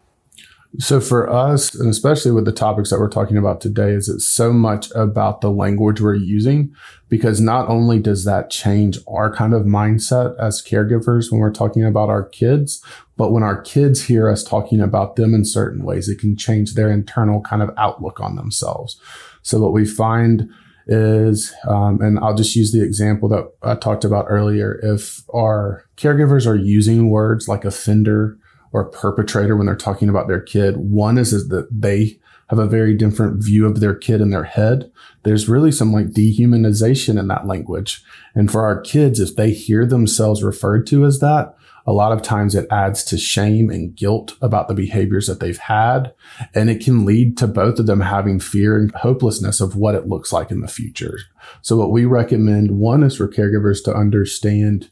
So 0.78 1.00
for 1.00 1.30
us, 1.30 1.74
and 1.74 1.88
especially 1.88 2.32
with 2.32 2.44
the 2.44 2.52
topics 2.52 2.90
that 2.90 3.00
we're 3.00 3.08
talking 3.08 3.38
about 3.38 3.62
today, 3.62 3.92
is 3.92 4.10
it's 4.10 4.26
so 4.26 4.52
much 4.52 4.90
about 4.94 5.40
the 5.40 5.50
language 5.50 6.02
we're 6.02 6.14
using 6.14 6.74
because 7.08 7.40
not 7.40 7.68
only 7.68 7.98
does 7.98 8.24
that 8.24 8.50
change 8.50 8.98
our 9.08 9.32
kind 9.32 9.54
of 9.54 9.62
mindset 9.62 10.38
as 10.38 10.62
caregivers 10.62 11.32
when 11.32 11.40
we're 11.40 11.52
talking 11.52 11.82
about 11.82 12.10
our 12.10 12.24
kids, 12.24 12.82
but 13.16 13.32
when 13.32 13.42
our 13.42 13.62
kids 13.62 14.04
hear 14.04 14.28
us 14.28 14.44
talking 14.44 14.82
about 14.82 15.16
them 15.16 15.32
in 15.32 15.46
certain 15.46 15.82
ways, 15.82 16.10
it 16.10 16.18
can 16.18 16.36
change 16.36 16.74
their 16.74 16.90
internal 16.90 17.40
kind 17.40 17.62
of 17.62 17.70
outlook 17.78 18.20
on 18.20 18.36
themselves. 18.36 19.00
So 19.40 19.60
what 19.60 19.72
we 19.72 19.86
find 19.86 20.50
is, 20.86 21.52
um, 21.68 22.00
and 22.00 22.18
I'll 22.18 22.34
just 22.34 22.56
use 22.56 22.72
the 22.72 22.82
example 22.82 23.28
that 23.30 23.50
I 23.62 23.74
talked 23.74 24.04
about 24.04 24.26
earlier. 24.28 24.78
If 24.82 25.22
our 25.34 25.84
caregivers 25.96 26.46
are 26.46 26.56
using 26.56 27.10
words 27.10 27.48
like 27.48 27.64
offender, 27.64 28.38
or 28.76 28.84
perpetrator 28.90 29.56
when 29.56 29.64
they're 29.64 29.74
talking 29.74 30.08
about 30.08 30.28
their 30.28 30.40
kid. 30.40 30.76
One 30.76 31.16
is, 31.16 31.32
is 31.32 31.48
that 31.48 31.68
they 31.72 32.18
have 32.50 32.58
a 32.58 32.66
very 32.66 32.94
different 32.94 33.42
view 33.42 33.66
of 33.66 33.80
their 33.80 33.94
kid 33.94 34.20
in 34.20 34.28
their 34.28 34.44
head. 34.44 34.92
There's 35.22 35.48
really 35.48 35.72
some 35.72 35.92
like 35.92 36.08
dehumanization 36.08 37.18
in 37.18 37.26
that 37.28 37.46
language. 37.46 38.04
And 38.34 38.50
for 38.50 38.64
our 38.64 38.80
kids, 38.80 39.18
if 39.18 39.34
they 39.34 39.50
hear 39.50 39.86
themselves 39.86 40.42
referred 40.42 40.86
to 40.88 41.06
as 41.06 41.20
that, 41.20 41.56
a 41.86 41.92
lot 41.92 42.12
of 42.12 42.22
times 42.22 42.54
it 42.54 42.66
adds 42.70 43.04
to 43.04 43.16
shame 43.16 43.70
and 43.70 43.94
guilt 43.94 44.34
about 44.42 44.66
the 44.66 44.74
behaviors 44.74 45.28
that 45.28 45.38
they've 45.38 45.58
had. 45.58 46.12
And 46.54 46.68
it 46.68 46.84
can 46.84 47.04
lead 47.06 47.38
to 47.38 47.46
both 47.46 47.78
of 47.78 47.86
them 47.86 48.00
having 48.00 48.40
fear 48.40 48.76
and 48.76 48.92
hopelessness 48.92 49.60
of 49.60 49.76
what 49.76 49.94
it 49.94 50.08
looks 50.08 50.32
like 50.32 50.50
in 50.50 50.60
the 50.60 50.68
future. 50.68 51.18
So 51.62 51.76
what 51.76 51.92
we 51.92 52.04
recommend, 52.04 52.72
one 52.72 53.04
is 53.04 53.16
for 53.16 53.28
caregivers 53.28 53.84
to 53.84 53.94
understand 53.94 54.90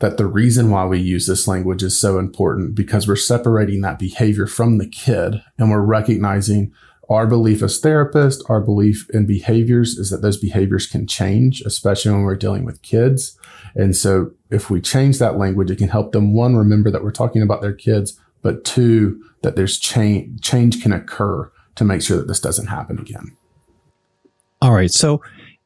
that 0.00 0.18
the 0.18 0.26
reason 0.26 0.70
why 0.70 0.84
we 0.84 0.98
use 0.98 1.26
this 1.26 1.48
language 1.48 1.82
is 1.82 1.98
so 1.98 2.18
important 2.18 2.74
because 2.74 3.08
we're 3.08 3.16
separating 3.16 3.80
that 3.80 3.98
behavior 3.98 4.46
from 4.46 4.76
the 4.76 4.88
kid 4.88 5.42
and 5.56 5.70
we're 5.70 5.80
recognizing 5.80 6.72
our 7.08 7.26
belief 7.26 7.62
as 7.62 7.80
therapists, 7.80 8.42
our 8.48 8.60
belief 8.60 9.08
in 9.10 9.26
behaviors 9.26 9.98
is 9.98 10.10
that 10.10 10.22
those 10.22 10.36
behaviors 10.36 10.86
can 10.86 11.06
change, 11.06 11.60
especially 11.62 12.12
when 12.12 12.22
we're 12.22 12.36
dealing 12.36 12.64
with 12.64 12.82
kids. 12.82 13.38
And 13.74 13.96
so 13.96 14.32
if 14.50 14.70
we 14.70 14.80
change 14.80 15.18
that 15.18 15.36
language, 15.36 15.70
it 15.70 15.76
can 15.78 15.88
help 15.88 16.12
them 16.12 16.34
one, 16.34 16.56
remember 16.56 16.90
that 16.90 17.02
we're 17.02 17.10
talking 17.10 17.42
about 17.42 17.60
their 17.60 17.74
kids, 17.74 18.18
but 18.42 18.64
two, 18.64 19.22
that 19.42 19.56
there's 19.56 19.78
change, 19.78 20.40
change 20.40 20.82
can 20.82 20.92
occur 20.92 21.50
to 21.74 21.84
make 21.84 22.02
sure 22.02 22.16
that 22.16 22.28
this 22.28 22.40
doesn't 22.40 22.68
happen 22.68 22.98
again. 22.98 23.36
All 24.62 24.72
right. 24.72 24.90
So 24.90 25.20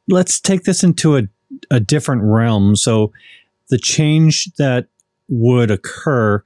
let's 0.09 0.40
take 0.40 0.64
this 0.64 0.83
into 0.83 1.16
a, 1.16 1.23
a 1.71 1.78
different 1.78 2.23
realm. 2.25 2.75
So 2.75 3.12
the 3.68 3.78
change 3.78 4.49
that 4.59 4.87
would 5.28 5.71
occur 5.71 6.42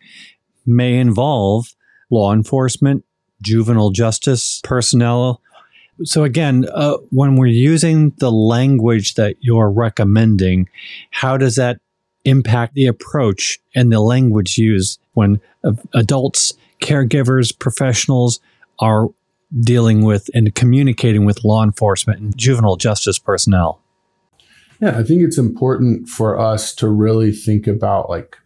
may 0.66 0.99
involve 0.99 1.75
law 2.11 2.32
enforcement, 2.32 3.04
juvenile 3.42 3.90
justice 3.90 4.61
personnel. 4.64 5.40
So, 6.04 6.25
again, 6.25 6.66
uh, 6.72 6.96
when 7.11 7.37
we're 7.37 7.46
using 7.46 8.11
the 8.18 8.32
language 8.32 9.14
that 9.14 9.37
you're 9.40 9.70
recommending, 9.70 10.68
how 11.11 11.37
does 11.37 11.56
that 11.56 11.80
impact 12.25 12.75
the 12.75 12.87
approach 12.87 13.61
and 13.75 13.92
the 13.92 14.00
language 14.00 14.58
used 14.58 15.00
when 15.14 15.40
uh, 15.64 15.72
adults, 15.94 16.54
caregivers, 16.80 17.56
professionals 17.56 18.40
are 18.78 19.08
dealing 19.61 20.04
with 20.04 20.30
and 20.34 20.54
communicating 20.54 21.25
with 21.25 21.44
law 21.44 21.62
enforcement 21.62 22.20
and 22.20 22.37
juvenile 22.37 22.76
justice 22.76 23.18
personnel? 23.18 23.80
Yeah, 24.80 24.99
I 24.99 25.04
think 25.04 25.22
it's 25.22 25.38
important 25.38 26.08
for 26.08 26.38
us 26.38 26.75
to 26.76 26.88
really 26.88 27.30
think 27.30 27.66
about 27.66 28.11
like 28.11 28.37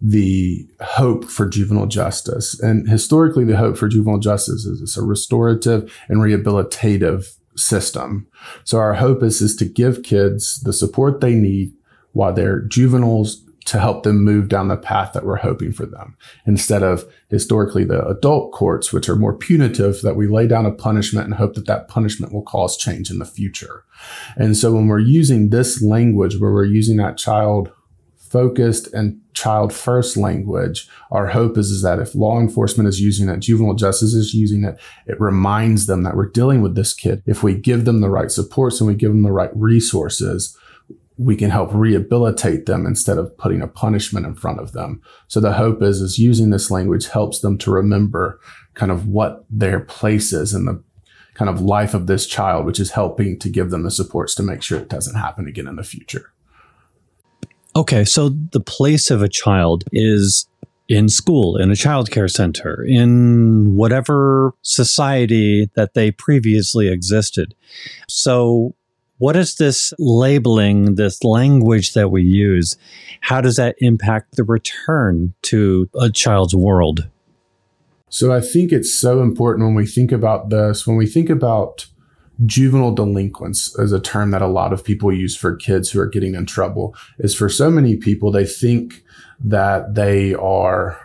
the 0.00 0.66
hope 0.80 1.24
for 1.24 1.48
juvenile 1.48 1.86
justice. 1.86 2.58
And 2.60 2.88
historically, 2.88 3.44
the 3.44 3.56
hope 3.56 3.76
for 3.76 3.88
juvenile 3.88 4.18
justice 4.18 4.64
is 4.64 4.80
it's 4.80 4.96
a 4.96 5.02
restorative 5.02 5.92
and 6.08 6.20
rehabilitative 6.20 7.36
system. 7.56 8.26
So 8.64 8.78
our 8.78 8.94
hope 8.94 9.22
is, 9.22 9.40
is 9.40 9.54
to 9.56 9.64
give 9.64 10.02
kids 10.02 10.60
the 10.60 10.72
support 10.72 11.20
they 11.20 11.34
need 11.34 11.74
while 12.12 12.32
they're 12.32 12.60
juveniles 12.60 13.44
to 13.66 13.78
help 13.78 14.02
them 14.02 14.24
move 14.24 14.48
down 14.48 14.68
the 14.68 14.76
path 14.76 15.12
that 15.12 15.24
we're 15.24 15.36
hoping 15.36 15.70
for 15.70 15.86
them 15.86 16.16
instead 16.44 16.82
of 16.82 17.04
historically 17.28 17.84
the 17.84 18.04
adult 18.06 18.52
courts, 18.52 18.92
which 18.92 19.08
are 19.08 19.14
more 19.14 19.36
punitive 19.36 20.00
that 20.02 20.16
we 20.16 20.26
lay 20.26 20.48
down 20.48 20.66
a 20.66 20.72
punishment 20.72 21.26
and 21.26 21.34
hope 21.34 21.54
that 21.54 21.66
that 21.66 21.86
punishment 21.86 22.32
will 22.32 22.42
cause 22.42 22.76
change 22.76 23.10
in 23.10 23.18
the 23.18 23.24
future. 23.24 23.84
And 24.36 24.56
so 24.56 24.72
when 24.72 24.88
we're 24.88 24.98
using 24.98 25.50
this 25.50 25.82
language 25.82 26.40
where 26.40 26.52
we're 26.52 26.64
using 26.64 26.96
that 26.96 27.18
child 27.18 27.70
focused 28.30 28.92
and 28.94 29.20
child 29.34 29.72
first 29.72 30.16
language, 30.16 30.88
our 31.10 31.26
hope 31.26 31.58
is, 31.58 31.70
is 31.70 31.82
that 31.82 31.98
if 31.98 32.14
law 32.14 32.38
enforcement 32.38 32.88
is 32.88 33.00
using 33.00 33.28
it, 33.28 33.40
juvenile 33.40 33.74
justice 33.74 34.14
is 34.14 34.32
using 34.32 34.64
it, 34.64 34.78
it 35.06 35.20
reminds 35.20 35.86
them 35.86 36.04
that 36.04 36.16
we're 36.16 36.30
dealing 36.30 36.62
with 36.62 36.76
this 36.76 36.94
kid. 36.94 37.22
If 37.26 37.42
we 37.42 37.54
give 37.54 37.84
them 37.84 38.00
the 38.00 38.08
right 38.08 38.30
supports 38.30 38.80
and 38.80 38.86
we 38.86 38.94
give 38.94 39.10
them 39.10 39.24
the 39.24 39.32
right 39.32 39.50
resources, 39.54 40.56
we 41.18 41.36
can 41.36 41.50
help 41.50 41.70
rehabilitate 41.74 42.66
them 42.66 42.86
instead 42.86 43.18
of 43.18 43.36
putting 43.36 43.60
a 43.60 43.68
punishment 43.68 44.24
in 44.24 44.34
front 44.34 44.60
of 44.60 44.72
them. 44.72 45.02
So 45.28 45.40
the 45.40 45.52
hope 45.52 45.82
is, 45.82 46.00
is 46.00 46.18
using 46.18 46.50
this 46.50 46.70
language 46.70 47.08
helps 47.08 47.40
them 47.40 47.58
to 47.58 47.70
remember 47.70 48.40
kind 48.74 48.92
of 48.92 49.08
what 49.08 49.44
their 49.50 49.80
place 49.80 50.32
is 50.32 50.54
in 50.54 50.64
the 50.64 50.82
kind 51.34 51.50
of 51.50 51.60
life 51.60 51.94
of 51.94 52.06
this 52.06 52.26
child, 52.26 52.64
which 52.64 52.80
is 52.80 52.92
helping 52.92 53.38
to 53.40 53.48
give 53.48 53.70
them 53.70 53.82
the 53.82 53.90
supports 53.90 54.34
to 54.36 54.42
make 54.42 54.62
sure 54.62 54.78
it 54.78 54.88
doesn't 54.88 55.16
happen 55.16 55.48
again 55.48 55.66
in 55.66 55.76
the 55.76 55.82
future. 55.82 56.32
Okay, 57.80 58.04
so 58.04 58.28
the 58.28 58.60
place 58.60 59.10
of 59.10 59.22
a 59.22 59.28
child 59.28 59.84
is 59.90 60.46
in 60.90 61.08
school, 61.08 61.56
in 61.56 61.70
a 61.70 61.74
childcare 61.74 62.30
center, 62.30 62.84
in 62.86 63.74
whatever 63.74 64.52
society 64.60 65.70
that 65.76 65.94
they 65.94 66.10
previously 66.10 66.88
existed. 66.88 67.54
So 68.06 68.74
what 69.16 69.34
is 69.34 69.54
this 69.54 69.94
labeling, 69.98 70.96
this 70.96 71.24
language 71.24 71.94
that 71.94 72.10
we 72.10 72.22
use? 72.22 72.76
How 73.22 73.40
does 73.40 73.56
that 73.56 73.76
impact 73.78 74.36
the 74.36 74.44
return 74.44 75.32
to 75.44 75.88
a 75.98 76.10
child's 76.10 76.54
world? 76.54 77.08
So 78.10 78.30
I 78.30 78.42
think 78.42 78.72
it's 78.72 78.92
so 78.92 79.22
important 79.22 79.64
when 79.64 79.74
we 79.74 79.86
think 79.86 80.12
about 80.12 80.50
this, 80.50 80.86
when 80.86 80.98
we 80.98 81.06
think 81.06 81.30
about 81.30 81.86
juvenile 82.46 82.94
delinquents 82.94 83.78
is 83.78 83.92
a 83.92 84.00
term 84.00 84.30
that 84.30 84.42
a 84.42 84.46
lot 84.46 84.72
of 84.72 84.84
people 84.84 85.12
use 85.12 85.36
for 85.36 85.56
kids 85.56 85.90
who 85.90 86.00
are 86.00 86.06
getting 86.06 86.34
in 86.34 86.46
trouble 86.46 86.94
is 87.18 87.34
for 87.34 87.48
so 87.48 87.70
many 87.70 87.96
people, 87.96 88.30
they 88.30 88.46
think 88.46 89.02
that 89.42 89.94
they 89.94 90.34
are 90.34 91.00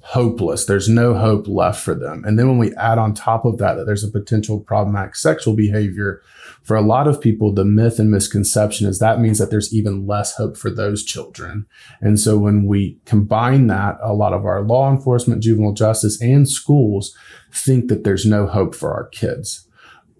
hopeless. 0.00 0.64
There's 0.64 0.88
no 0.88 1.12
hope 1.12 1.46
left 1.46 1.82
for 1.82 1.94
them. 1.94 2.24
And 2.24 2.38
then 2.38 2.48
when 2.48 2.56
we 2.56 2.74
add 2.76 2.96
on 2.96 3.12
top 3.12 3.44
of 3.44 3.58
that, 3.58 3.74
that 3.74 3.84
there's 3.84 4.04
a 4.04 4.10
potential 4.10 4.58
problematic 4.58 5.14
sexual 5.14 5.54
behavior, 5.54 6.22
for 6.62 6.76
a 6.76 6.82
lot 6.82 7.06
of 7.06 7.20
people, 7.20 7.52
the 7.52 7.64
myth 7.64 7.98
and 7.98 8.10
misconception 8.10 8.86
is 8.86 8.98
that 8.98 9.20
means 9.20 9.38
that 9.38 9.50
there's 9.50 9.74
even 9.74 10.06
less 10.06 10.34
hope 10.34 10.56
for 10.56 10.70
those 10.70 11.04
children. 11.04 11.66
And 12.00 12.18
so 12.18 12.38
when 12.38 12.64
we 12.64 12.98
combine 13.04 13.66
that, 13.66 13.98
a 14.02 14.14
lot 14.14 14.32
of 14.32 14.46
our 14.46 14.62
law 14.62 14.90
enforcement, 14.90 15.42
juvenile 15.42 15.72
justice, 15.72 16.20
and 16.22 16.48
schools 16.48 17.14
think 17.52 17.88
that 17.88 18.04
there's 18.04 18.24
no 18.24 18.46
hope 18.46 18.74
for 18.74 18.94
our 18.94 19.08
kids. 19.08 19.67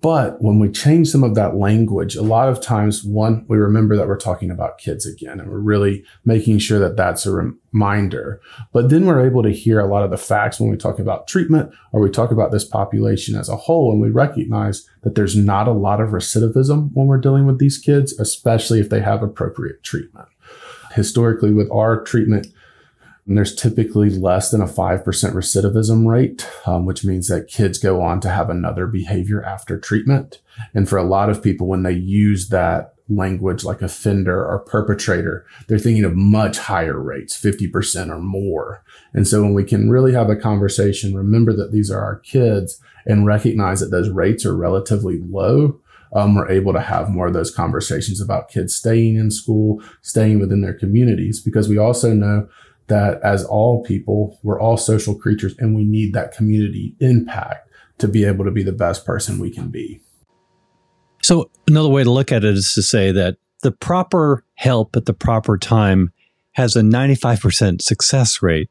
But 0.01 0.41
when 0.41 0.61
we 0.61 0.71
change 0.71 1.09
some 1.09 1.25
of 1.25 1.35
that 1.35 1.57
language, 1.57 2.15
a 2.15 2.23
lot 2.23 2.49
of 2.49 2.61
times, 2.61 3.03
one, 3.03 3.45
we 3.49 3.59
remember 3.59 3.97
that 3.97 4.07
we're 4.07 4.17
talking 4.17 4.51
about 4.51 4.79
kids 4.79 5.05
again, 5.07 5.41
and 5.41 5.51
we're 5.51 5.59
really 5.59 6.05
making 6.25 6.59
sure 6.59 6.79
that 6.79 6.97
that's 6.97 7.27
a 7.27 7.33
reminder. 7.33 8.41
But 8.73 8.91
then 8.91 9.07
we're 9.07 9.27
able 9.27 9.43
to 9.43 9.51
hear 9.51 9.81
a 9.81 9.89
lot 9.89 10.05
of 10.05 10.11
the 10.11 10.17
facts 10.17 10.61
when 10.61 10.71
we 10.71 10.77
talk 10.77 10.99
about 10.99 11.27
treatment 11.27 11.75
or 11.93 12.01
we 12.01 12.11
talk 12.11 12.31
about 12.31 12.53
this 12.53 12.65
population 12.65 13.35
as 13.35 13.49
a 13.49 13.57
whole, 13.57 13.91
and 13.91 14.01
we 14.01 14.11
recognize 14.11 14.89
that 15.03 15.17
there's 15.17 15.37
not 15.37 15.67
a 15.67 15.73
lot 15.73 16.01
of 16.01 16.11
recidivism 16.11 16.91
when 16.93 17.07
we're 17.07 17.19
dealing 17.19 17.47
with 17.47 17.59
these 17.59 17.79
kids, 17.79 18.19
especially 18.21 18.79
if 18.79 18.91
they 18.91 19.01
have 19.01 19.23
appropriate 19.23 19.83
treatment. 19.83 20.29
Historically, 20.93 21.53
with 21.53 21.71
our 21.73 22.03
treatment, 22.03 22.47
and 23.29 23.37
there's 23.37 23.55
typically 23.55 24.09
less 24.09 24.51
than 24.51 24.63
a 24.63 24.67
5% 24.67 25.05
recidivism 25.05 26.07
rate, 26.07 26.49
um, 26.67 26.87
which 26.87 27.05
means 27.05 27.29
that 27.29 27.47
kids 27.47 27.79
go 27.79 28.01
on 28.01 28.21
to 28.23 28.31
have 28.31 28.49
another 28.49 28.87
behavior 28.87 29.45
after 29.45 29.79
treatment. 29.79 30.41
And 30.75 30.89
for 30.89 30.97
a 30.97 31.05
lot 31.05 31.29
of 31.29 31.43
people, 31.43 31.67
when 31.67 31.83
they 31.83 31.93
use 31.93 32.49
that 32.49 32.95
language 33.11 33.65
like 33.65 33.83
offender 33.83 34.45
or 34.45 34.61
perpetrator, 34.61 35.47
they're 35.67 35.79
thinking 35.79 36.05
of 36.05 36.17
much 36.17 36.57
higher 36.59 36.99
rates, 36.99 37.39
50% 37.39 38.09
or 38.09 38.19
more. 38.19 38.83
And 39.13 39.29
so 39.29 39.43
when 39.43 39.53
we 39.53 39.65
can 39.65 39.91
really 39.91 40.15
have 40.15 40.31
a 40.31 40.37
conversation, 40.37 41.15
remember 41.15 41.53
that 41.53 41.71
these 41.71 41.91
are 41.91 42.01
our 42.01 42.21
kids 42.21 42.81
and 43.07 43.27
recognize 43.27 43.81
that 43.81 43.91
those 43.91 44.09
rates 44.09 44.47
are 44.47 44.57
relatively 44.57 45.21
low, 45.21 45.79
um, 46.15 46.35
we're 46.35 46.51
able 46.51 46.73
to 46.73 46.81
have 46.81 47.11
more 47.11 47.27
of 47.27 47.35
those 47.35 47.51
conversations 47.51 48.21
about 48.21 48.49
kids 48.49 48.75
staying 48.75 49.17
in 49.17 49.31
school, 49.31 49.83
staying 50.01 50.41
within 50.41 50.63
their 50.63 50.73
communities, 50.73 51.41
because 51.41 51.69
we 51.69 51.77
also 51.77 52.15
know 52.15 52.49
that 52.89 53.21
as 53.23 53.45
all 53.45 53.83
people, 53.85 54.39
we're 54.43 54.61
all 54.61 54.77
social 54.77 55.15
creatures 55.15 55.55
and 55.59 55.75
we 55.75 55.85
need 55.85 56.13
that 56.15 56.33
community 56.33 56.95
impact 57.01 57.69
to 57.99 58.09
be 58.09 58.25
able 58.25 58.45
to 58.45 58.51
be 58.51 58.63
the 58.63 58.73
best 58.73 59.05
person 59.05 59.39
we 59.39 59.51
can 59.51 59.69
be. 59.69 60.01
So, 61.23 61.51
another 61.67 61.89
way 61.89 62.05
to 62.05 62.11
look 62.11 62.33
at 62.33 62.45
it 62.45 62.55
is 62.55 62.73
to 62.75 62.83
say 62.83 63.13
that 63.13 63.37
the 63.63 63.73
proper 63.73 64.45
help 64.55 64.97
at 64.97 65.07
the 65.07 65.13
proper 65.13 65.59
time 65.59 66.13
has 66.53 66.77
a 66.77 66.81
95% 66.81 67.83
success 67.83 68.43
rate. 68.43 68.71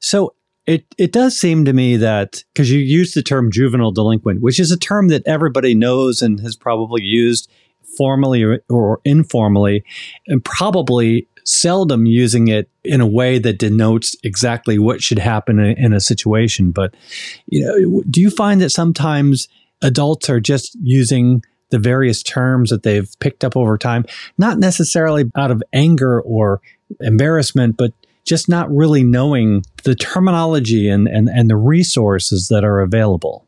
So, 0.00 0.34
it, 0.66 0.86
it 0.96 1.12
does 1.12 1.38
seem 1.38 1.64
to 1.66 1.72
me 1.72 1.96
that 1.98 2.42
because 2.52 2.70
you 2.70 2.78
use 2.78 3.12
the 3.12 3.22
term 3.22 3.50
juvenile 3.50 3.92
delinquent, 3.92 4.40
which 4.40 4.58
is 4.58 4.72
a 4.72 4.78
term 4.78 5.08
that 5.08 5.22
everybody 5.26 5.74
knows 5.74 6.22
and 6.22 6.40
has 6.40 6.56
probably 6.56 7.02
used 7.02 7.50
formally 7.96 8.42
or, 8.42 8.60
or 8.68 9.00
informally, 9.04 9.84
and 10.26 10.44
probably 10.44 11.28
seldom 11.44 12.06
using 12.06 12.48
it 12.48 12.68
in 12.82 13.00
a 13.00 13.06
way 13.06 13.38
that 13.38 13.58
denotes 13.58 14.16
exactly 14.24 14.78
what 14.78 15.02
should 15.02 15.18
happen 15.18 15.58
in, 15.58 15.76
in 15.78 15.92
a 15.92 16.00
situation. 16.00 16.70
But 16.70 16.94
you 17.46 17.64
know, 17.64 18.02
do 18.10 18.20
you 18.20 18.30
find 18.30 18.60
that 18.60 18.70
sometimes 18.70 19.48
adults 19.82 20.28
are 20.30 20.40
just 20.40 20.76
using 20.82 21.42
the 21.70 21.78
various 21.78 22.22
terms 22.22 22.70
that 22.70 22.82
they've 22.82 23.08
picked 23.20 23.44
up 23.44 23.56
over 23.56 23.76
time, 23.76 24.04
not 24.38 24.58
necessarily 24.58 25.30
out 25.36 25.50
of 25.50 25.62
anger 25.72 26.20
or 26.22 26.60
embarrassment, 27.00 27.76
but 27.76 27.92
just 28.24 28.48
not 28.48 28.70
really 28.74 29.02
knowing 29.02 29.62
the 29.84 29.94
terminology 29.94 30.88
and, 30.88 31.06
and, 31.08 31.28
and 31.28 31.50
the 31.50 31.56
resources 31.56 32.48
that 32.48 32.64
are 32.64 32.80
available? 32.80 33.43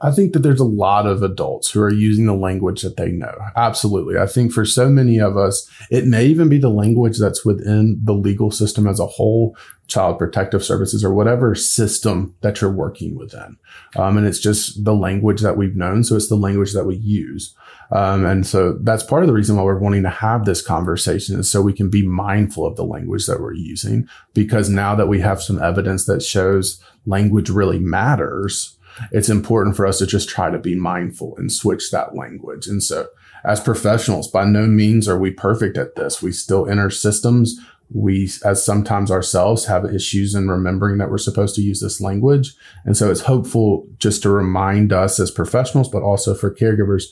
I 0.00 0.10
think 0.10 0.34
that 0.34 0.40
there's 0.40 0.60
a 0.60 0.64
lot 0.64 1.06
of 1.06 1.22
adults 1.22 1.70
who 1.70 1.80
are 1.80 1.92
using 1.92 2.26
the 2.26 2.34
language 2.34 2.82
that 2.82 2.96
they 2.96 3.10
know. 3.10 3.34
Absolutely. 3.56 4.18
I 4.18 4.26
think 4.26 4.52
for 4.52 4.66
so 4.66 4.90
many 4.90 5.18
of 5.18 5.38
us, 5.38 5.70
it 5.90 6.06
may 6.06 6.26
even 6.26 6.50
be 6.50 6.58
the 6.58 6.68
language 6.68 7.18
that's 7.18 7.46
within 7.46 7.98
the 8.02 8.12
legal 8.12 8.50
system 8.50 8.86
as 8.86 9.00
a 9.00 9.06
whole, 9.06 9.56
child 9.88 10.18
protective 10.18 10.64
services 10.64 11.04
or 11.04 11.14
whatever 11.14 11.54
system 11.54 12.34
that 12.40 12.60
you're 12.60 12.72
working 12.72 13.16
within. 13.16 13.56
Um, 13.96 14.18
and 14.18 14.26
it's 14.26 14.40
just 14.40 14.84
the 14.84 14.94
language 14.94 15.40
that 15.40 15.56
we've 15.56 15.76
known. 15.76 16.04
So 16.04 16.16
it's 16.16 16.28
the 16.28 16.36
language 16.36 16.72
that 16.74 16.84
we 16.84 16.96
use. 16.96 17.54
Um, 17.92 18.26
and 18.26 18.46
so 18.46 18.78
that's 18.82 19.04
part 19.04 19.22
of 19.22 19.28
the 19.28 19.32
reason 19.32 19.56
why 19.56 19.62
we're 19.62 19.78
wanting 19.78 20.02
to 20.02 20.10
have 20.10 20.44
this 20.44 20.60
conversation 20.60 21.38
is 21.38 21.50
so 21.50 21.62
we 21.62 21.72
can 21.72 21.88
be 21.88 22.06
mindful 22.06 22.66
of 22.66 22.76
the 22.76 22.84
language 22.84 23.26
that 23.26 23.40
we're 23.40 23.54
using. 23.54 24.08
Because 24.34 24.68
now 24.68 24.94
that 24.96 25.06
we 25.06 25.20
have 25.20 25.40
some 25.40 25.62
evidence 25.62 26.04
that 26.06 26.22
shows 26.22 26.82
language 27.06 27.48
really 27.48 27.78
matters, 27.78 28.75
it's 29.12 29.28
important 29.28 29.76
for 29.76 29.86
us 29.86 29.98
to 29.98 30.06
just 30.06 30.28
try 30.28 30.50
to 30.50 30.58
be 30.58 30.74
mindful 30.74 31.34
and 31.36 31.52
switch 31.52 31.90
that 31.90 32.14
language. 32.14 32.66
And 32.66 32.82
so 32.82 33.08
as 33.44 33.60
professionals, 33.60 34.28
by 34.28 34.44
no 34.44 34.66
means 34.66 35.08
are 35.08 35.18
we 35.18 35.30
perfect 35.30 35.78
at 35.78 35.94
this. 35.94 36.22
We 36.22 36.32
still 36.32 36.68
enter 36.68 36.90
systems. 36.90 37.58
We, 37.94 38.28
as 38.44 38.64
sometimes 38.64 39.12
ourselves, 39.12 39.66
have 39.66 39.84
issues 39.84 40.34
in 40.34 40.48
remembering 40.48 40.98
that 40.98 41.08
we're 41.08 41.18
supposed 41.18 41.54
to 41.54 41.62
use 41.62 41.80
this 41.80 42.00
language. 42.00 42.54
And 42.84 42.96
so 42.96 43.08
it's 43.12 43.20
hopeful 43.20 43.86
just 43.98 44.22
to 44.22 44.30
remind 44.30 44.92
us 44.92 45.20
as 45.20 45.30
professionals, 45.30 45.88
but 45.88 46.02
also 46.02 46.34
for 46.34 46.52
caregivers 46.52 47.04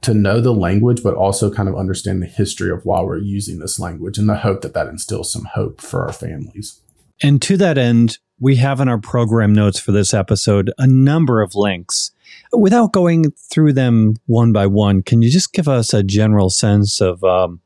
to 0.00 0.14
know 0.14 0.40
the 0.40 0.54
language, 0.54 1.02
but 1.02 1.14
also 1.14 1.52
kind 1.52 1.68
of 1.68 1.76
understand 1.76 2.22
the 2.22 2.26
history 2.26 2.70
of 2.70 2.86
why 2.86 3.02
we're 3.02 3.18
using 3.18 3.58
this 3.58 3.78
language 3.78 4.16
and 4.16 4.26
the 4.26 4.38
hope 4.38 4.62
that 4.62 4.72
that 4.72 4.86
instills 4.86 5.30
some 5.30 5.44
hope 5.52 5.82
for 5.82 6.06
our 6.06 6.12
families. 6.14 6.80
And 7.22 7.42
to 7.42 7.58
that 7.58 7.76
end, 7.76 8.18
we 8.42 8.56
have 8.56 8.80
in 8.80 8.88
our 8.88 8.98
program 8.98 9.52
notes 9.52 9.78
for 9.78 9.92
this 9.92 10.12
episode 10.12 10.72
a 10.76 10.86
number 10.86 11.42
of 11.42 11.54
links. 11.54 12.10
Without 12.52 12.92
going 12.92 13.30
through 13.30 13.72
them 13.72 14.16
one 14.26 14.52
by 14.52 14.66
one, 14.66 15.00
can 15.00 15.22
you 15.22 15.30
just 15.30 15.52
give 15.52 15.68
us 15.68 15.94
a 15.94 16.02
general 16.02 16.50
sense 16.50 17.00
of 17.00 17.22
um, 17.22 17.60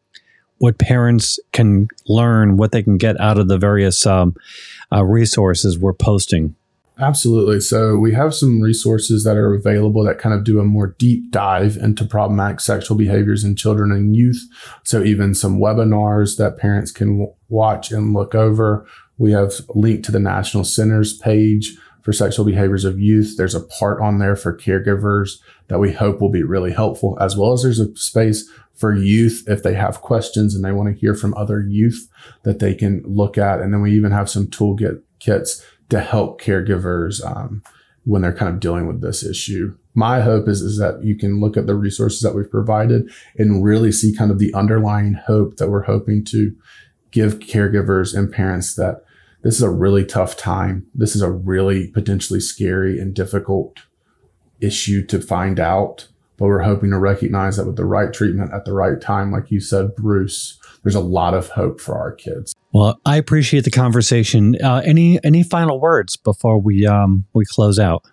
what 0.58 0.78
parents 0.78 1.40
can 1.52 1.88
learn, 2.06 2.58
what 2.58 2.72
they 2.72 2.82
can 2.82 2.98
get 2.98 3.18
out 3.18 3.38
of 3.38 3.48
the 3.48 3.56
various 3.56 4.04
um, 4.04 4.36
uh, 4.92 5.02
resources 5.02 5.78
we're 5.78 5.94
posting? 5.94 6.54
Absolutely. 6.98 7.60
So 7.60 7.96
we 7.96 8.12
have 8.12 8.34
some 8.34 8.60
resources 8.60 9.24
that 9.24 9.36
are 9.36 9.54
available 9.54 10.04
that 10.04 10.18
kind 10.18 10.34
of 10.34 10.44
do 10.44 10.60
a 10.60 10.64
more 10.64 10.94
deep 10.98 11.30
dive 11.30 11.76
into 11.76 12.04
problematic 12.04 12.60
sexual 12.60 12.96
behaviors 12.96 13.44
in 13.44 13.56
children 13.56 13.92
and 13.92 14.14
youth. 14.14 14.42
So 14.82 15.02
even 15.02 15.34
some 15.34 15.58
webinars 15.58 16.36
that 16.36 16.56
parents 16.56 16.90
can 16.90 17.18
w- 17.18 17.34
watch 17.48 17.90
and 17.90 18.14
look 18.14 18.34
over. 18.34 18.86
We 19.18 19.32
have 19.32 19.52
linked 19.74 20.04
to 20.06 20.12
the 20.12 20.20
National 20.20 20.64
Centers 20.64 21.16
page 21.16 21.76
for 22.02 22.12
sexual 22.12 22.44
behaviors 22.44 22.84
of 22.84 23.00
youth. 23.00 23.34
There's 23.36 23.54
a 23.54 23.64
part 23.64 24.00
on 24.00 24.18
there 24.18 24.36
for 24.36 24.56
caregivers 24.56 25.38
that 25.68 25.80
we 25.80 25.92
hope 25.92 26.20
will 26.20 26.30
be 26.30 26.42
really 26.42 26.72
helpful, 26.72 27.18
as 27.20 27.36
well 27.36 27.52
as 27.52 27.62
there's 27.62 27.80
a 27.80 27.94
space 27.96 28.48
for 28.74 28.94
youth 28.94 29.42
if 29.46 29.62
they 29.62 29.74
have 29.74 30.02
questions 30.02 30.54
and 30.54 30.64
they 30.64 30.70
want 30.70 30.94
to 30.94 31.00
hear 31.00 31.14
from 31.14 31.34
other 31.34 31.60
youth 31.60 32.08
that 32.42 32.58
they 32.58 32.74
can 32.74 33.02
look 33.06 33.38
at. 33.38 33.60
And 33.60 33.72
then 33.72 33.80
we 33.80 33.92
even 33.92 34.12
have 34.12 34.30
some 34.30 34.48
tool 34.48 34.78
kits 35.18 35.64
to 35.88 36.00
help 36.00 36.40
caregivers 36.40 37.24
um, 37.24 37.62
when 38.04 38.22
they're 38.22 38.32
kind 38.32 38.52
of 38.52 38.60
dealing 38.60 38.86
with 38.86 39.00
this 39.00 39.24
issue. 39.24 39.76
My 39.94 40.20
hope 40.20 40.46
is, 40.46 40.60
is 40.60 40.78
that 40.78 41.02
you 41.02 41.16
can 41.16 41.40
look 41.40 41.56
at 41.56 41.66
the 41.66 41.74
resources 41.74 42.20
that 42.20 42.34
we've 42.34 42.50
provided 42.50 43.10
and 43.36 43.64
really 43.64 43.90
see 43.90 44.14
kind 44.14 44.30
of 44.30 44.38
the 44.38 44.52
underlying 44.52 45.14
hope 45.14 45.56
that 45.56 45.70
we're 45.70 45.84
hoping 45.84 46.22
to 46.26 46.54
give 47.10 47.38
caregivers 47.38 48.16
and 48.16 48.30
parents 48.30 48.74
that 48.74 49.05
this 49.46 49.54
is 49.54 49.62
a 49.62 49.70
really 49.70 50.04
tough 50.04 50.36
time. 50.36 50.84
This 50.92 51.14
is 51.14 51.22
a 51.22 51.30
really 51.30 51.86
potentially 51.86 52.40
scary 52.40 52.98
and 52.98 53.14
difficult 53.14 53.78
issue 54.60 55.06
to 55.06 55.20
find 55.20 55.60
out. 55.60 56.08
But 56.36 56.46
we're 56.46 56.62
hoping 56.62 56.90
to 56.90 56.98
recognize 56.98 57.56
that 57.56 57.64
with 57.64 57.76
the 57.76 57.84
right 57.84 58.12
treatment 58.12 58.52
at 58.52 58.64
the 58.64 58.72
right 58.72 59.00
time, 59.00 59.30
like 59.30 59.52
you 59.52 59.60
said, 59.60 59.94
Bruce, 59.94 60.58
there's 60.82 60.96
a 60.96 61.00
lot 61.00 61.32
of 61.32 61.50
hope 61.50 61.80
for 61.80 61.96
our 61.96 62.10
kids. 62.10 62.56
Well, 62.74 62.98
I 63.06 63.18
appreciate 63.18 63.62
the 63.62 63.70
conversation. 63.70 64.60
Uh, 64.60 64.82
any 64.84 65.22
any 65.22 65.44
final 65.44 65.78
words 65.78 66.16
before 66.16 66.58
we 66.60 66.84
um, 66.84 67.24
we 67.32 67.44
close 67.46 67.78
out? 67.78 68.04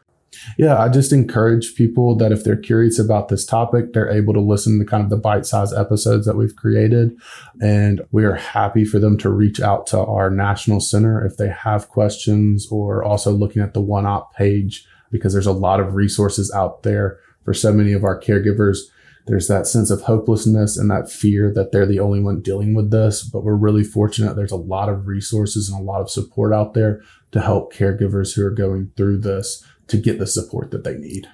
Yeah, 0.58 0.78
I 0.78 0.90
just 0.90 1.14
encourage 1.14 1.76
people 1.76 2.16
that 2.18 2.32
if 2.32 2.44
they're 2.44 2.56
curious 2.56 3.00
about 3.00 3.30
this 3.30 3.46
topic, 3.46 3.94
they're 3.94 4.10
able 4.10 4.34
to 4.34 4.40
listen 4.40 4.80
to 4.80 4.86
kind 4.86 5.04
of 5.04 5.10
the 5.10 5.18
bite 5.18 5.46
sized 5.46 5.74
episodes 5.74 6.26
that 6.26 6.36
we've 6.36 6.56
created. 6.56 7.16
And 7.62 8.02
we 8.12 8.24
are 8.26 8.36
happy 8.36 8.86
for 8.86 9.00
them 9.00 9.18
to 9.20 9.30
reach 9.30 9.60
out 9.60 9.88
to 9.88 10.00
our 10.00 10.30
national 10.30 10.80
center 10.80 11.26
if 11.26 11.38
they 11.38 11.50
have 11.50 11.90
questions 11.90 12.68
or 12.72 13.04
also 13.04 13.32
looking 13.32 13.62
at 13.62 13.74
the 13.74 13.82
OneOp 13.82 14.32
page 14.34 14.86
because 15.12 15.34
there's 15.34 15.46
a 15.46 15.52
lot 15.52 15.80
of 15.80 15.94
resources 15.94 16.52
out 16.54 16.84
there 16.84 17.20
for 17.44 17.54
so 17.54 17.72
many 17.72 17.94
of 17.94 18.04
our 18.04 18.20
caregivers. 18.20 18.80
There's 19.26 19.48
that 19.48 19.68
sense 19.68 19.90
of 19.90 20.02
hopelessness 20.02 20.78
and 20.78 20.92
that 20.92 21.10
fear 21.10 21.54
that 21.54 21.72
they're 21.72 21.86
the 21.86 22.00
only 22.00 22.20
one 22.20 22.42
dealing 22.42 22.74
with 22.74 22.92
this. 22.92 23.24
But 23.24 23.44
we're 23.44 23.56
really 23.56 23.84
fortunate. 23.84 24.36
There's 24.36 24.52
a 24.52 24.58
lot 24.58 24.90
of 24.90 25.08
resources 25.08 25.70
and 25.70 25.80
a 25.80 25.84
lot 25.84 26.02
of 26.02 26.10
support 26.10 26.54
out 26.54 26.74
there 26.74 27.02
to 27.32 27.40
help 27.40 27.74
caregivers 27.74 28.36
who 28.36 28.46
are 28.46 28.52
going 28.52 28.92
through 28.98 29.20
this 29.20 29.66
to 29.88 29.98
get 29.98 30.20
the 30.20 30.28
support 30.28 30.72
that 30.72 30.84
they 30.84 30.96
need. 30.96 31.28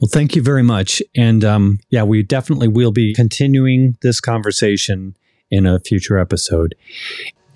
Well, 0.00 0.08
thank 0.12 0.34
you 0.36 0.42
very 0.42 0.62
much. 0.62 1.02
And 1.16 1.44
um, 1.44 1.78
yeah, 1.88 2.02
we 2.02 2.22
definitely 2.22 2.68
will 2.68 2.92
be 2.92 3.14
continuing 3.14 3.96
this 4.02 4.20
conversation 4.20 5.16
in 5.50 5.66
a 5.66 5.78
future 5.80 6.18
episode. 6.18 6.74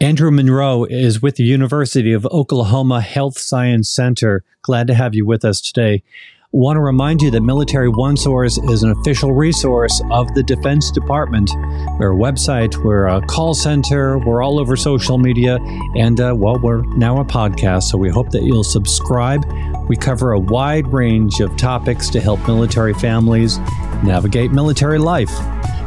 Andrew 0.00 0.30
Monroe 0.30 0.84
is 0.84 1.20
with 1.20 1.34
the 1.36 1.42
University 1.42 2.12
of 2.12 2.24
Oklahoma 2.26 3.00
Health 3.00 3.36
Science 3.36 3.90
Center. 3.90 4.44
Glad 4.62 4.86
to 4.86 4.94
have 4.94 5.12
you 5.12 5.26
with 5.26 5.44
us 5.44 5.60
today. 5.60 6.04
Want 6.52 6.76
to 6.76 6.80
remind 6.80 7.20
you 7.20 7.32
that 7.32 7.40
Military 7.40 7.88
One 7.88 8.16
Source 8.16 8.58
is 8.58 8.84
an 8.84 8.92
official 8.92 9.32
resource 9.34 10.00
of 10.12 10.32
the 10.34 10.44
Defense 10.44 10.92
Department. 10.92 11.50
We're 11.98 12.12
a 12.12 12.16
website, 12.16 12.76
we're 12.84 13.08
a 13.08 13.20
call 13.26 13.54
center, 13.54 14.18
we're 14.18 14.40
all 14.40 14.60
over 14.60 14.76
social 14.76 15.18
media, 15.18 15.58
and 15.96 16.20
uh, 16.20 16.32
well, 16.34 16.60
we're 16.60 16.82
now 16.96 17.20
a 17.20 17.24
podcast, 17.24 17.82
so 17.84 17.98
we 17.98 18.08
hope 18.08 18.30
that 18.30 18.44
you'll 18.44 18.64
subscribe. 18.64 19.44
We 19.88 19.96
cover 19.96 20.30
a 20.30 20.38
wide 20.38 20.86
range 20.92 21.40
of 21.40 21.54
topics 21.56 22.08
to 22.10 22.20
help 22.20 22.46
military 22.46 22.94
families 22.94 23.58
navigate 24.04 24.52
military 24.52 24.98
life. 24.98 25.32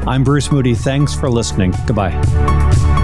I'm 0.06 0.26
Bruce 0.26 0.52
Moody. 0.52 0.76
Thanks 0.76 1.16
for 1.16 1.30
listening. 1.30 1.74
Goodbye. 1.88 3.01